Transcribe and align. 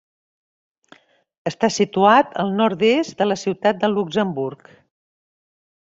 Està 1.51 1.69
situat 1.75 2.33
al 2.45 2.51
nord-est 2.61 3.15
de 3.21 3.29
la 3.31 3.39
ciutat 3.43 3.85
de 3.85 3.91
Luxemburg. 3.93 4.65